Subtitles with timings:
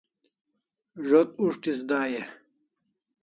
[1.07, 2.23] Zo't ushtis dai e?